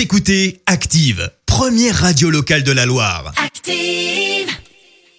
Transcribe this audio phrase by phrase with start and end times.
[0.00, 3.34] Vous écoutez Active, première radio locale de la Loire.
[3.44, 4.48] Active.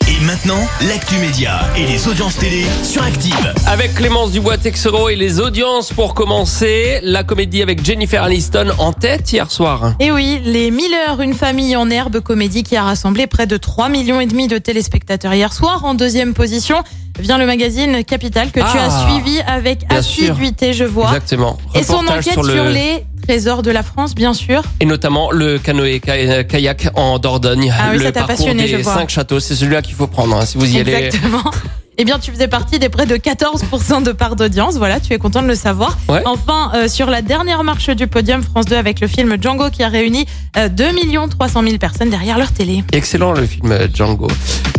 [0.07, 3.54] Et maintenant, l'actu média et les audiences télé sur Active.
[3.67, 9.32] Avec Clémence Dubois-Texero et les audiences pour commencer, la comédie avec Jennifer Aniston en tête
[9.32, 9.94] hier soir.
[10.00, 13.88] Et oui, les Miller, une famille en herbe comédie qui a rassemblé près de 3
[13.88, 15.86] millions et demi de téléspectateurs hier soir.
[15.86, 16.77] En deuxième position
[17.20, 21.09] vient le magazine Capital que tu Ah, as suivi avec assiduité, je vois.
[21.09, 21.59] Exactement.
[21.75, 24.63] Et son enquête sur sur, le les trésors de la France, bien sûr.
[24.79, 27.71] et notamment le canoë ka- kayak en Dordogne.
[27.77, 28.93] Ah oui, le ça t'a passionné, des je vois.
[28.96, 30.93] cinq châteaux, c'est celui-là qu'il faut prendre hein, si vous y allez.
[30.93, 31.43] Exactement.
[31.97, 34.76] Eh bien, tu faisais partie des près de 14% de part d'audience.
[34.77, 35.99] Voilà, tu es content de le savoir.
[36.10, 36.23] Ouais.
[36.26, 39.84] Enfin, euh, sur la dernière marche du podium, France 2 avec le film Django qui
[39.84, 40.26] a réuni
[40.58, 40.85] euh, 2
[41.30, 42.84] 300 000 personnes derrière leur télé.
[42.94, 44.30] Excellent le film euh, Django.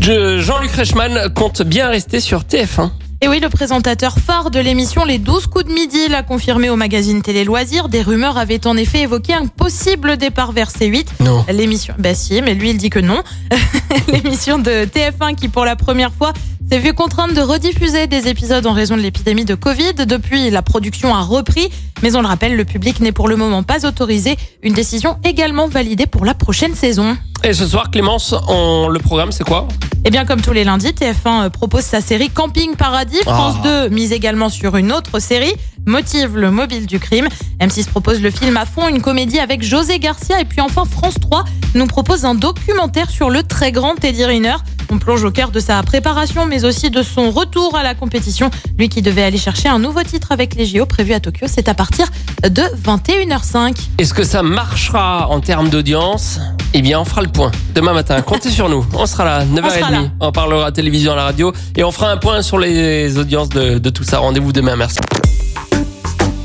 [0.01, 2.91] Je- Jean-Luc Reichmann compte bien rester sur TF1.
[3.25, 6.75] Et oui, le présentateur phare de l'émission Les 12 coups de midi l'a confirmé au
[6.75, 7.89] magazine Télé Loisirs.
[7.89, 11.07] Des rumeurs avaient en effet évoqué un possible départ vers C8.
[11.21, 11.45] Non.
[11.49, 13.23] L'émission, bah si, mais lui il dit que non.
[14.09, 16.33] L'émission de TF1 qui pour la première fois
[16.69, 19.95] s'est vue contrainte de rediffuser des épisodes en raison de l'épidémie de Covid.
[19.95, 21.71] Depuis, la production a repris,
[22.03, 24.37] mais on le rappelle, le public n'est pour le moment pas autorisé.
[24.65, 27.17] Une décision également validée pour la prochaine saison.
[27.45, 29.67] Et ce soir, Clémence, on- le programme c'est quoi
[30.05, 33.19] Et bien comme tous les lundis, TF1 euh, propose sa série Camping Paradis.
[33.25, 33.87] France Ah.
[33.89, 35.53] 2 mise également sur une autre série,
[35.85, 37.27] Motive le mobile du crime.
[37.61, 40.41] M6 propose le film à fond, une comédie avec José Garcia.
[40.41, 44.55] Et puis enfin France 3 nous propose un documentaire sur le très grand Teddy Riner.
[44.91, 48.51] On plonge au cœur de sa préparation, mais aussi de son retour à la compétition.
[48.79, 51.69] Lui qui devait aller chercher un nouveau titre avec les JO prévus à Tokyo, c'est
[51.69, 52.07] à partir
[52.49, 53.75] de 21h05.
[53.99, 56.39] Est-ce que ça marchera en termes d'audience?
[56.75, 58.21] Eh bien, on fera le point demain matin.
[58.23, 58.85] Comptez sur nous.
[58.95, 59.79] On sera là, 9h30.
[59.79, 60.03] sera là.
[60.21, 63.79] On parlera télévision à la radio et on fera un point sur les audiences de,
[63.79, 64.19] de tout ça.
[64.19, 64.77] Rendez-vous demain.
[64.77, 64.99] Merci.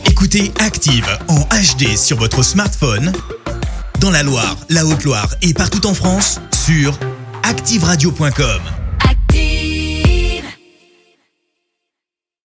[0.06, 3.14] Écoutez Active en HD sur votre smartphone,
[4.00, 6.98] dans la Loire, la Haute-Loire et partout en France, sur
[7.44, 8.77] activeradio.com.